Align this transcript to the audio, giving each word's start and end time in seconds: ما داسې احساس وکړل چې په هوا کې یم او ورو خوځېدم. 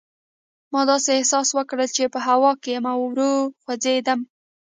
ما 0.71 0.81
داسې 0.91 1.09
احساس 1.17 1.47
وکړل 1.57 1.89
چې 1.97 2.03
په 2.13 2.19
هوا 2.27 2.51
کې 2.61 2.69
یم 2.75 2.85
او 2.93 2.99
ورو 3.09 3.31
خوځېدم. 3.61 4.19